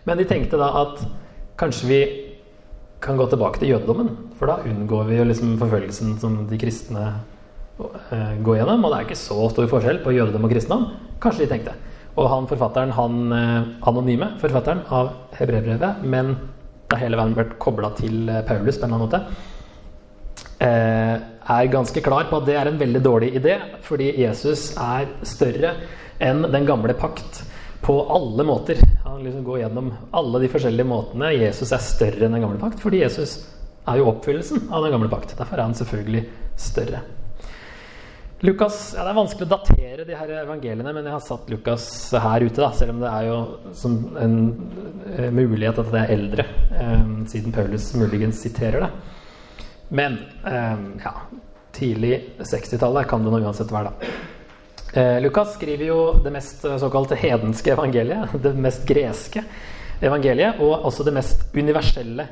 [0.07, 1.03] Men de tenkte da at
[1.61, 2.01] kanskje vi
[3.01, 4.09] kan gå tilbake til jødedommen.
[4.39, 7.05] For da unngår vi jo liksom forfølgelsen som de kristne
[7.81, 8.85] uh, går gjennom.
[8.85, 10.87] Og det er ikke så stor forskjell på jødedom og kristendom.
[11.21, 11.75] Kanskje de tenkte.
[12.17, 16.35] Og han forfatteren, han uh, anonyme forfatteren av hebreerbrevet, men
[16.91, 19.19] har hele veien vært kobla til eh, Paulus på en eller annen måte,
[20.65, 21.15] eh,
[21.51, 25.75] er ganske klar på at det er en veldig dårlig idé, fordi Jesus er større
[26.21, 27.43] enn den gamle pakt
[27.81, 28.81] på alle måter.
[29.05, 31.33] Han liksom går gjennom alle de forskjellige måtene.
[31.35, 33.39] Jesus er større enn den gamle pakt, fordi Jesus
[33.89, 35.33] er jo oppfyllelsen av den gamle pakt.
[35.39, 36.27] Derfor er han selvfølgelig
[36.61, 37.01] større.
[38.41, 41.85] Lukas, ja, Det er vanskelig å datere de her evangeliene, men jeg har satt Lukas
[42.23, 42.57] her ute.
[42.57, 43.35] da, Selv om det er jo
[44.17, 44.37] en
[45.05, 48.89] uh, mulighet at det er eldre, eh, siden Paulus muligens siterer det.
[49.93, 51.13] Men um, ja,
[51.71, 54.11] tidlig 60-tallet kan det nå uansett være, da.
[54.91, 59.43] Uh, Lukas skriver jo det mest såkalte hedenske evangeliet, det mest greske
[59.99, 62.23] evangeliet, og også det mest universelle.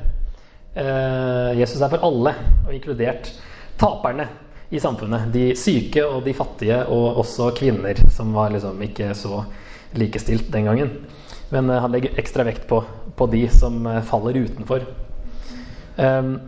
[0.72, 2.32] Uh, Jesus er for alle,
[2.64, 3.28] og inkludert
[3.80, 4.24] taperne
[4.72, 5.28] i samfunnet.
[5.34, 9.42] De syke og de fattige, og også kvinner, som var liksom ikke så
[10.00, 10.94] likestilt den gangen.
[11.52, 12.80] Men han legger ekstra vekt på,
[13.20, 14.88] på de som faller utenfor.
[16.00, 16.38] Um,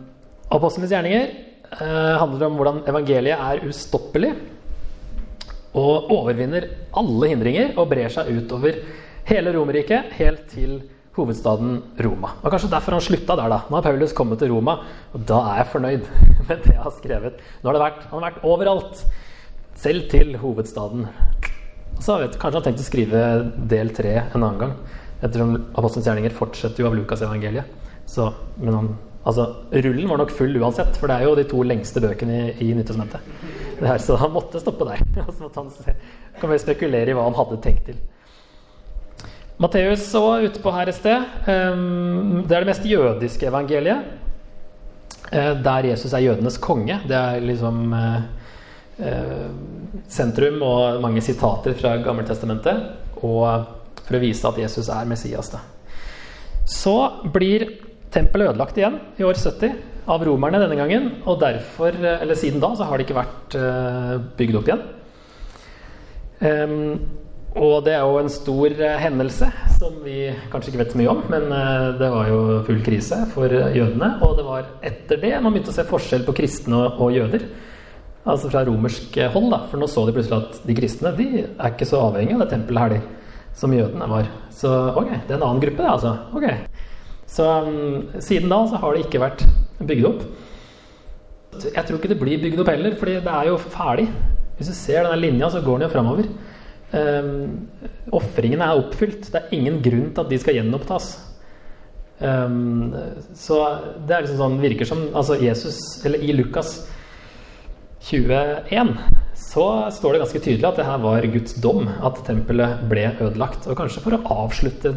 [0.52, 1.28] Apostlenes gjerninger
[1.72, 4.32] eh, handler om hvordan evangeliet er ustoppelig
[5.72, 6.66] og overvinner
[7.00, 8.82] alle hindringer og brer seg utover
[9.28, 10.80] hele Romerriket, helt til
[11.16, 12.34] hovedstaden Roma.
[12.40, 13.52] Og kanskje derfor han slutta der.
[13.52, 13.60] da.
[13.68, 14.78] Nå har Paulus kommet til Roma,
[15.12, 16.08] og da er jeg fornøyd
[16.48, 17.38] med det jeg har skrevet.
[17.60, 19.04] Nå har det vært, Han har vært overalt,
[19.82, 21.06] selv til hovedstaden.
[22.00, 23.22] Så vet, Kanskje han har tenkt å skrive
[23.72, 24.76] del tre en annen gang.
[25.22, 27.80] Ettersom Apostelens gjerninger fortsetter jo av Lukas evangeliet.
[28.08, 28.26] Så,
[28.58, 32.02] men han Altså, Rullen var nok full uansett, for det er jo de to lengste
[32.02, 33.22] bøkene i, i Nyttestamentet.
[34.02, 35.02] Så han måtte stoppe der.
[35.30, 35.94] Så måtte han se,
[36.40, 38.00] kan vi spekulere i hva han hadde tenkt til.
[39.62, 41.26] Matteus òg utpå her et sted.
[41.46, 44.08] Um, det er det mest jødiske evangeliet.
[45.28, 46.98] Uh, der Jesus er jødenes konge.
[47.06, 48.24] Det er liksom uh,
[48.98, 49.52] uh,
[50.10, 52.82] sentrum og mange sitater fra Gammeltestamentet.
[53.22, 53.46] Og
[54.02, 55.52] for å vise at Jesus er Messias.
[55.52, 55.62] Da.
[56.66, 56.96] Så
[57.34, 57.68] blir
[58.12, 59.72] tempelet ødelagt igjen i år 70
[60.12, 61.08] av romerne denne gangen.
[61.24, 63.56] Og derfor, eller siden da, så har det ikke vært
[64.38, 64.84] bygd opp igjen.
[66.42, 66.96] Um,
[67.52, 69.46] og det er jo en stor uh, hendelse
[69.76, 71.44] som vi kanskje ikke vet så mye om, men
[72.00, 74.14] det var jo full krise for jødene.
[74.24, 77.46] Og det var etter det man begynte å se forskjell på kristne og jøder.
[78.22, 79.64] Altså fra romersk hold, da.
[79.70, 82.52] For nå så de plutselig at de kristne de er ikke så avhengige av det
[82.52, 84.30] tempelet her, de, som jødene var.
[84.54, 86.14] Så ok, det er en annen gruppe, det, altså.
[86.38, 86.46] Ok.
[87.32, 89.44] Så um, siden da så har det ikke vært
[89.80, 90.24] bygd opp.
[91.62, 94.06] Jeg tror ikke det blir bygd opp heller, fordi det er jo ferdig.
[94.58, 96.28] Hvis du ser denne linja, så går den jo framover.
[96.92, 97.68] Um,
[98.12, 99.30] Ofringene er oppfylt.
[99.32, 101.12] Det er ingen grunn til at de skal gjenopptas.
[102.22, 102.92] Um,
[103.34, 103.58] så
[104.06, 106.84] det er liksom sånn virker som Altså Jesus, eller i Lukas
[108.06, 108.92] 21
[109.38, 113.66] så står det ganske tydelig at det her var Guds dom, at tempelet ble ødelagt.
[113.66, 114.94] Og kanskje for å avslutte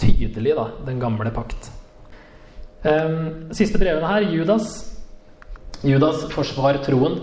[0.00, 1.72] tydelig da, den gamle pakt.
[2.82, 4.70] Um, siste brevene her, Judas.
[5.82, 7.20] Judas forsvar troen.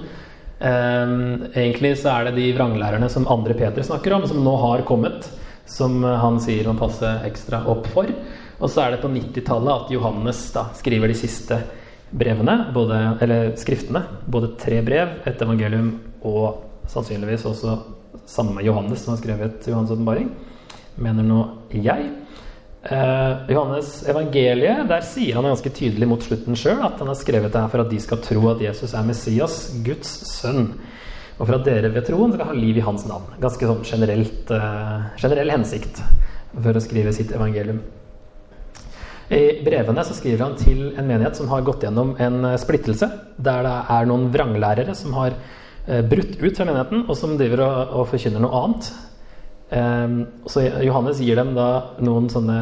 [0.59, 4.85] Um, egentlig så er det de vranglærerne som andre Peter snakker om, som nå har
[4.87, 5.27] kommet,
[5.65, 8.11] som eh, han sier han passer ekstra opp for.
[8.59, 11.59] Og så er det på 90-tallet at Johannes da skriver de siste
[12.15, 14.05] brevene, både, eller skriftene.
[14.31, 17.79] Både tre brev, et evangelium og sannsynligvis også
[18.29, 20.29] samme Johannes som har skrevet Johans åpenbaring,
[21.01, 21.41] mener nå
[21.73, 22.07] jeg.
[22.85, 27.49] Uh, Johannes evangeliet, der sier han ganske tydelig mot slutten sjøl at han har skrevet
[27.49, 30.67] det her for at de skal tro at Jesus er Messias, Guds sønn.
[31.35, 33.33] Og for at dere ved troen skal ha liv i hans navn.
[33.41, 35.99] Ganske sånn generelt, eh, generell hensikt
[36.53, 37.81] for å skrive sitt evangelium.
[39.33, 43.09] I brevene så skriver han til en menighet som har gått gjennom en eh, splittelse,
[43.41, 47.65] der det er noen vranglærere som har uh, brutt ut fra menigheten, og som driver
[47.65, 48.91] og, og forkynner noe annet.
[49.75, 52.59] Um, så Johannes gir dem da noen sånne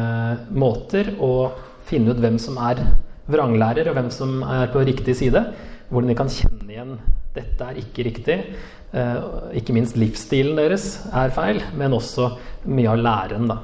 [0.50, 1.52] måter å
[1.86, 2.80] finne ut hvem som er
[3.30, 5.44] vranglærer, og hvem som er på riktig side.
[5.90, 6.96] Hvordan de kan kjenne igjen
[7.34, 8.38] dette er ikke riktig.
[8.94, 12.32] Uh, ikke minst livsstilen deres er feil, men også
[12.70, 13.48] mye av læren.
[13.50, 13.58] Da.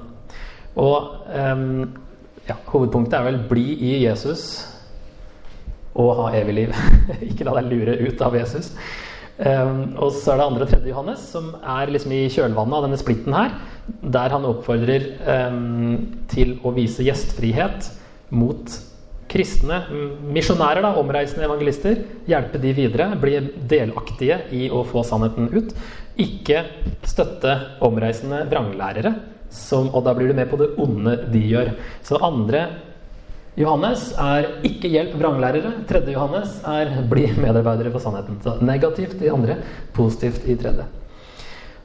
[0.81, 1.69] Og um,
[2.49, 4.67] ja, hovedpunktet er vel 'bli i Jesus'
[5.95, 6.75] og ha evig liv.
[7.31, 8.73] ikke la deg lure ut av Jesus.
[9.41, 12.99] Um, og så er det andre tredje Johannes, som er liksom i kjølvannet av denne
[13.01, 13.55] splitten her,
[14.05, 15.07] der han oppfordrer
[15.49, 15.97] um,
[16.29, 17.89] til å vise gjestfrihet
[18.37, 18.75] mot
[19.31, 19.79] kristne
[20.35, 22.03] misjonærer, da, omreisende evangelister.
[22.29, 23.39] Hjelpe de videre, bli
[23.71, 25.73] delaktige i å få sannheten ut.
[26.21, 26.65] Ikke
[27.09, 29.15] støtte omreisende vranglærere,
[29.51, 31.73] som, og da blir du med på det onde de gjør.
[32.07, 32.67] Så andre
[33.59, 35.87] Johannes er 'ikke hjelp vranglærere'.
[35.89, 38.43] Tredje Johannes er 'bli medarbeidere for sannheten'.
[38.43, 39.57] Så negativt i andre,
[39.93, 40.85] positivt i tredje.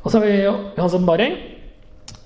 [0.03, 0.43] Og så har vi
[0.77, 1.33] Johans åpenbaring.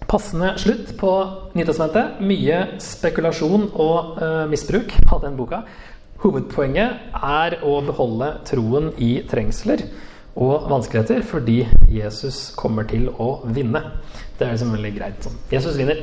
[0.07, 1.11] Passende slutt på
[1.55, 2.19] Nytestamentet.
[2.19, 5.61] Mye spekulasjon og uh, misbruk av den boka.
[6.19, 6.89] Hovedpoenget
[7.23, 9.85] er å beholde troen i trengsler
[10.35, 13.81] og vanskeligheter fordi Jesus kommer til å vinne.
[14.37, 15.23] Det er liksom veldig greit.
[15.23, 15.39] Sånn.
[15.51, 16.01] Jesus vinner,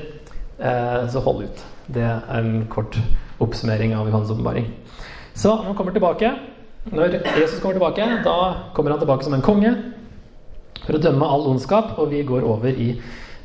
[0.57, 1.65] så hold ut.
[1.93, 2.97] Det er en kort
[3.45, 4.71] oppsummering av Johans åpenbaring.
[5.37, 6.31] Så når han kommer tilbake,
[6.91, 8.39] når Jesus kommer tilbake, da
[8.75, 9.75] kommer han tilbake som en konge
[10.87, 12.93] for å dømme all ondskap, og vi går over i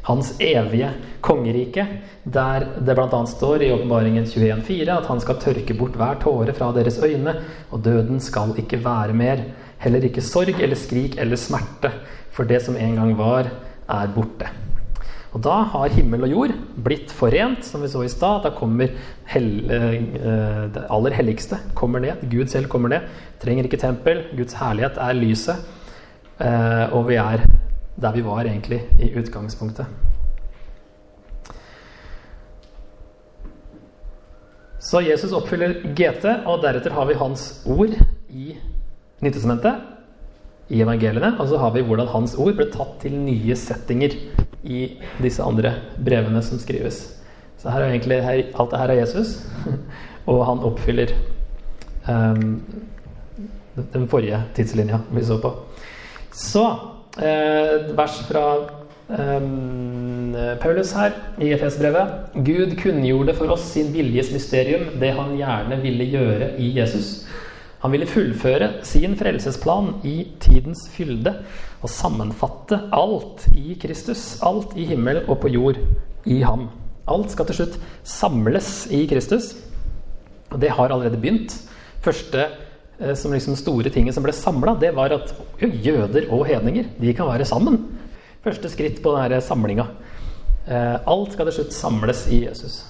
[0.06, 0.92] hans evige
[1.26, 1.86] kongerike,
[2.24, 3.22] der det bl.a.
[3.30, 7.36] står i åpenbaringen 21,4 at han skal tørke bort hver tåre fra deres øyne,
[7.70, 9.46] og døden skal ikke være mer.
[9.82, 11.94] Heller ikke sorg eller skrik eller smerte,
[12.32, 13.50] for det som en gang var,
[13.90, 14.61] er borte.
[15.32, 18.44] Og da har himmel og jord blitt forent, som vi så i stad.
[18.44, 18.92] Da kommer
[19.32, 22.26] hel, eh, det aller helligste kommer ned.
[22.30, 23.08] Gud selv kommer ned.
[23.40, 24.26] Trenger ikke tempel.
[24.36, 25.56] Guds herlighet er lyset.
[26.40, 27.46] Eh, og vi er
[28.02, 29.86] der vi var egentlig i utgangspunktet.
[34.82, 37.94] Så Jesus oppfyller GT, og deretter har vi hans ord
[38.30, 38.58] i
[39.22, 39.76] Nytestamentet,
[40.70, 41.36] i evangeliene.
[41.40, 44.16] Og så har vi hvordan hans ord ble tatt til nye settinger
[44.64, 44.86] i
[45.22, 47.04] disse andre brevene som skrives.
[47.62, 49.36] Så her er egentlig her, alt det her er Jesus,
[50.30, 51.14] og han oppfyller
[52.10, 52.62] um,
[53.94, 55.54] den forrige tidslinja vi så på.
[56.32, 56.64] Så
[57.22, 58.46] eh, vers fra
[59.12, 62.32] um, Paulus her i Efes-brevet.
[62.46, 67.22] Gud kunngjorde for oss sin viljes mysterium, det han gjerne ville gjøre i Jesus.
[67.82, 71.34] Han ville fullføre sin frelsesplan i tidens fylde
[71.82, 74.36] og sammenfatte alt i Kristus.
[74.46, 75.80] Alt i himmel og på jord
[76.30, 76.68] i ham.
[77.10, 79.56] Alt skal til slutt samles i Kristus.
[80.52, 81.56] Og det har allerede begynt.
[82.06, 82.46] Første
[83.00, 87.18] eh, som liksom store tinget som ble samla, det var at jøder og hedninger de
[87.18, 87.82] kan være sammen.
[88.46, 89.90] Første skritt på denne samlinga.
[90.70, 92.84] Eh, alt skal til slutt samles i Jesus.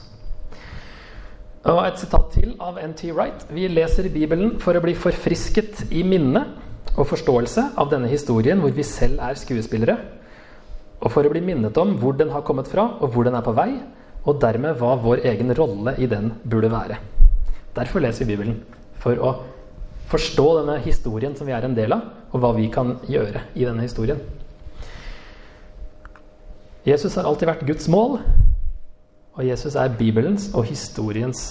[1.61, 3.11] Og et sitat til av N.T.
[3.13, 3.43] Wright.
[3.53, 6.41] Vi leser Bibelen for å bli forfrisket i minne
[6.95, 9.97] og forståelse av denne historien hvor vi selv er skuespillere.
[11.05, 13.45] Og for å bli minnet om hvor den har kommet fra, og hvor den er
[13.45, 13.75] på vei,
[14.25, 16.97] og dermed hva vår egen rolle i den burde være.
[17.77, 18.57] Derfor leser vi Bibelen.
[19.01, 19.35] For å
[20.09, 23.67] forstå denne historien som vi er en del av, og hva vi kan gjøre i
[23.69, 24.17] denne historien.
[26.89, 28.17] Jesus har alltid vært Guds mål,
[29.31, 31.41] og Jesus er Bibelens og historiens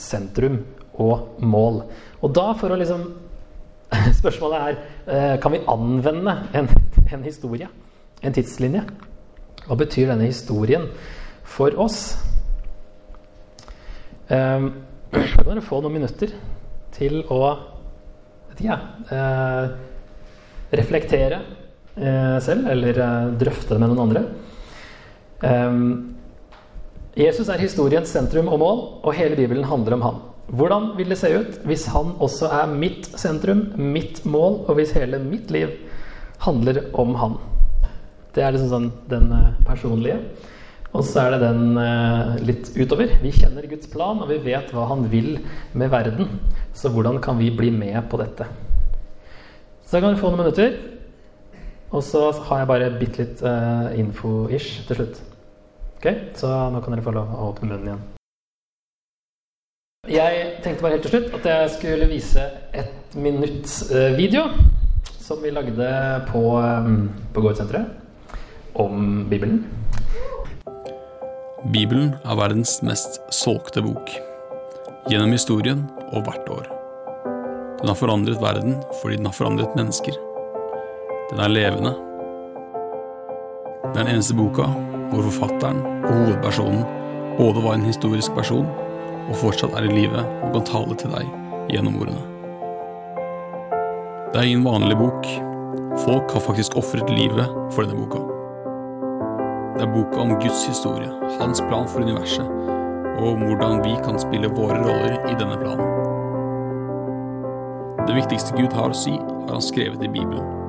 [0.00, 0.60] sentrum
[1.00, 1.82] og mål.
[2.20, 3.08] Og da, for å liksom
[4.20, 4.76] Spørsmålet er
[5.10, 6.68] eh, kan vi anvende en,
[7.14, 7.66] en historie,
[8.22, 8.84] en tidslinje.
[9.64, 10.86] Hva betyr denne historien
[11.42, 12.04] for oss?
[14.30, 16.30] Da kan dere få noen minutter
[16.94, 17.40] til å
[18.52, 18.76] ikke,
[19.10, 19.64] uh,
[20.70, 21.40] reflektere
[21.96, 23.00] uh, selv, eller
[23.40, 24.22] drøfte det med noen andre.
[27.18, 30.20] Jesus er historiens sentrum og mål, og hele Bibelen handler om han.
[30.50, 34.94] Hvordan vil det se ut hvis han også er mitt sentrum, mitt mål, og hvis
[34.94, 35.74] hele mitt liv
[36.42, 37.36] handler om han?
[38.34, 40.20] Det er liksom sånn den eh, personlige.
[40.90, 43.16] Og så er det den eh, litt utover.
[43.22, 45.36] Vi kjenner Guds plan, og vi vet hva han vil
[45.74, 46.30] med verden.
[46.74, 48.46] Så hvordan kan vi bli med på dette?
[49.86, 50.78] Så kan du få noen minutter.
[51.90, 55.16] Og så har jeg bare bitte litt uh, info-ish til slutt.
[56.00, 58.04] Ok, Så nå kan dere få lov å åpne munnen igjen.
[60.08, 64.46] Jeg tenkte bare helt til slutt at jeg skulle vise et minutts eh, video
[65.20, 65.90] som vi lagde
[66.30, 66.88] på, eh,
[67.36, 69.60] på Gårdsenteret om Bibelen.
[71.68, 74.08] Bibelen er verdens mest solgte bok.
[75.12, 75.84] Gjennom historien
[76.14, 76.70] og hvert år.
[77.82, 80.16] Den har forandret verden fordi den har forandret mennesker.
[81.28, 81.92] Den er levende.
[83.90, 84.70] Det er den eneste boka
[85.10, 86.82] hvor forfatteren og hovedpersonen
[87.38, 88.66] både var en historisk person
[89.30, 91.30] og fortsatt er i live og kan tale til deg
[91.70, 92.26] gjennom ordene.
[94.30, 95.26] Det er ingen vanlig bok.
[96.04, 98.22] Folk har faktisk ofret livet for denne boka.
[99.76, 102.46] Det er boka om Guds historie, hans plan for universet,
[103.16, 105.86] og om hvordan vi kan spille våre roller i denne planen.
[108.06, 110.59] Det viktigste Gud har å si, har han skrevet i Bibelen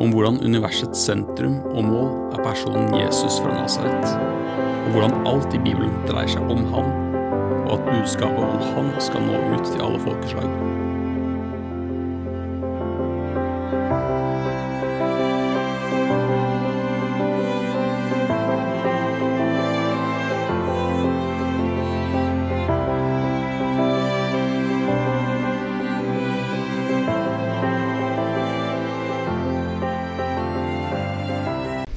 [0.00, 4.08] om hvordan universets sentrum og mål er personen Jesus fra Nasaret,
[4.84, 6.90] og hvordan alt i Bibelen dreier seg om han,
[7.66, 10.75] og at budskapet om han skal nå ut til alle folkeslag.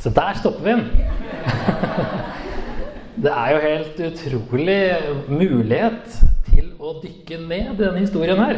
[0.09, 0.85] Så der stopper vi den.
[3.23, 4.77] Det er jo helt utrolig
[5.27, 6.15] mulighet
[6.47, 8.57] til å dykke ned i denne historien her.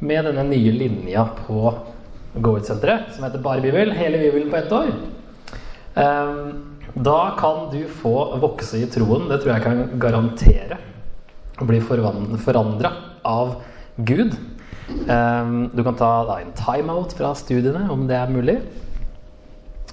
[0.00, 1.74] Med denne nye linja på
[2.38, 3.92] Go-Ut-senteret som heter Bare Bibel.
[3.98, 4.94] Hele Bibelen på ett år.
[6.00, 9.28] Ehm, da kan du få vokse i troen.
[9.28, 10.80] Det tror jeg kan garantere.
[11.60, 12.94] Å bli forandra
[13.28, 13.58] av
[13.98, 14.40] Gud.
[15.04, 18.62] Ehm, du kan ta en timeout fra studiene om det er mulig.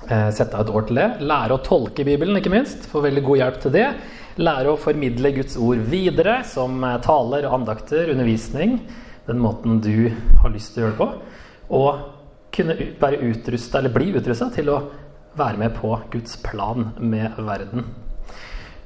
[0.06, 1.08] Eh, sette av et år til det.
[1.26, 2.86] Lære å tolke Bibelen, ikke minst.
[2.92, 3.88] Få veldig god hjelp til det.
[4.38, 8.78] Lære å formidle Guds ord videre, som eh, taler, andakter, undervisning.
[9.26, 10.12] Den måten du
[10.44, 11.10] har lyst til å gjøre det på.
[11.80, 12.04] Og
[12.56, 14.82] kunne være utrusta, eller bli utrusta, til å
[15.36, 17.90] være med på Guds plan med verden.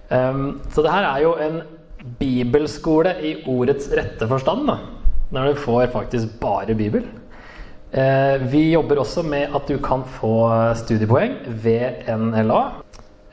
[0.10, 1.60] Um, så det her er jo en
[2.18, 4.66] bibelskole i ordets rette forstand.
[4.72, 4.80] Da.
[5.36, 7.06] Når du får faktisk bare Bibel.
[7.90, 10.34] Eh, vi jobber også med at du kan få
[10.78, 12.60] studiepoeng ved NLA.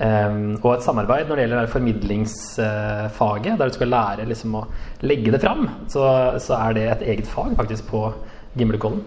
[0.00, 4.64] Eh, og et samarbeid når det gjelder formidlingsfaget, der du skal lære liksom å
[5.04, 5.68] legge det fram.
[5.92, 6.06] Så,
[6.40, 8.08] så er det et eget fag faktisk på
[8.56, 9.04] Gimlekollen.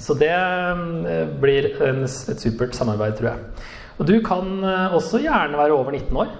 [0.00, 3.68] Så det eh, blir et supert samarbeid, tror jeg.
[3.96, 4.60] Og du kan
[4.92, 6.32] også gjerne være over 19 år.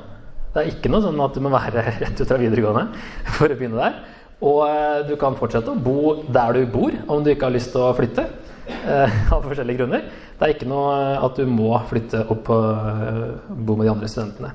[0.52, 2.88] Det er ikke noe sånn at du må være rett ut fra videregående
[3.36, 4.00] for å begynne der.
[4.44, 7.84] Og du kan fortsette å bo der du bor, om du ikke har lyst til
[7.84, 8.26] å flytte.
[8.68, 10.06] Eh, av forskjellige grunner.
[10.36, 14.10] Det er ikke noe at du må flytte opp og eh, bo med de andre
[14.10, 14.54] studentene.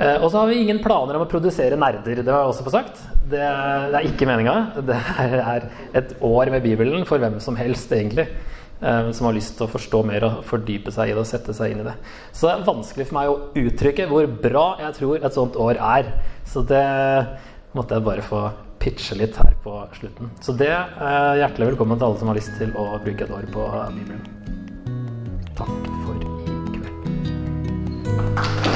[0.00, 2.22] Eh, og så har vi ingen planer om å produsere nerder.
[2.22, 3.02] Det har jeg også fått sagt.
[3.30, 4.56] Det, det er ikke meninga.
[4.86, 4.96] Det
[5.26, 5.68] er
[6.00, 8.30] et år med Bibelen for hvem som helst, egentlig.
[8.80, 11.52] Eh, som har lyst til å forstå mer og fordype seg i det og sette
[11.56, 11.98] seg inn i det.
[12.32, 15.80] Så det er vanskelig for meg å uttrykke hvor bra jeg tror et sånt år
[15.84, 16.08] er.
[16.48, 16.86] Så det
[17.76, 18.46] måtte jeg bare få
[18.80, 20.30] pitche litt her på slutten.
[20.40, 23.46] Så det er hjertelig velkommen til alle som har lyst til å bruke et år
[23.52, 23.68] på
[23.98, 24.24] Bibelen.
[25.60, 26.26] Takk for i
[26.78, 28.69] kveld.